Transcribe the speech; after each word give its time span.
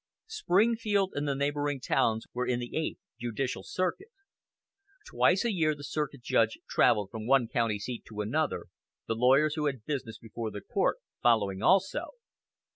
Springfield 0.25 1.11
and 1.13 1.27
the 1.27 1.35
neighboring 1.35 1.79
towns 1.79 2.25
were 2.33 2.47
in 2.47 2.59
the 2.59 2.75
eighth 2.75 2.97
judicial 3.19 3.61
circuit. 3.61 4.07
Twice 5.07 5.45
a 5.45 5.53
year 5.53 5.75
the 5.75 5.83
circuit 5.83 6.23
judge 6.23 6.57
traveled 6.67 7.11
from 7.11 7.27
one 7.27 7.47
county 7.47 7.77
seat 7.77 8.03
to 8.07 8.21
another, 8.21 8.65
the 9.07 9.13
lawyers 9.13 9.53
who 9.53 9.67
had 9.67 9.85
business 9.85 10.17
before 10.17 10.49
the 10.49 10.61
court 10.61 10.97
following 11.21 11.61
also. 11.61 12.13